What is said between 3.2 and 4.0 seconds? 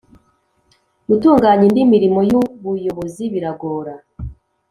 biragora